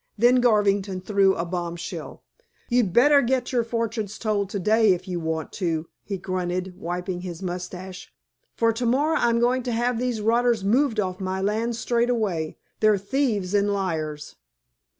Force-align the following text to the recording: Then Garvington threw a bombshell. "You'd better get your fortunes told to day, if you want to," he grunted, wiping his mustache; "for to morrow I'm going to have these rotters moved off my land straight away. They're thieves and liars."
Then 0.17 0.41
Garvington 0.41 0.99
threw 1.01 1.35
a 1.35 1.45
bombshell. 1.45 2.23
"You'd 2.69 2.91
better 2.91 3.21
get 3.21 3.51
your 3.51 3.63
fortunes 3.63 4.17
told 4.17 4.49
to 4.49 4.57
day, 4.57 4.93
if 4.93 5.07
you 5.07 5.19
want 5.19 5.51
to," 5.61 5.89
he 6.03 6.17
grunted, 6.17 6.75
wiping 6.75 7.21
his 7.21 7.43
mustache; 7.43 8.11
"for 8.55 8.73
to 8.73 8.87
morrow 8.87 9.17
I'm 9.19 9.39
going 9.39 9.61
to 9.61 9.71
have 9.71 9.99
these 9.99 10.19
rotters 10.19 10.63
moved 10.63 10.99
off 10.99 11.19
my 11.19 11.39
land 11.39 11.75
straight 11.75 12.09
away. 12.09 12.57
They're 12.79 12.97
thieves 12.97 13.53
and 13.53 13.71
liars." 13.71 14.37